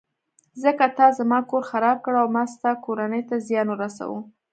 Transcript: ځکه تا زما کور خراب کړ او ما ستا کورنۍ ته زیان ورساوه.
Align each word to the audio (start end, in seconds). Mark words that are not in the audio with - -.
ځکه 0.63 0.85
تا 0.97 1.07
زما 1.19 1.39
کور 1.49 1.63
خراب 1.71 1.97
کړ 2.05 2.13
او 2.23 2.27
ما 2.35 2.43
ستا 2.53 2.71
کورنۍ 2.85 3.21
ته 3.29 3.35
زیان 3.47 3.67
ورساوه. 3.71 4.19